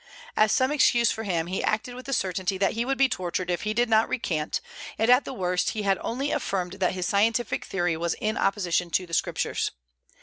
[0.35, 3.51] As some excuse for him, he acted with the certainty that he would be tortured
[3.51, 4.59] if he did not recant;
[4.97, 8.89] and at the worst he had only affirmed that his scientific theory was in opposition
[8.89, 9.69] to the Scriptures.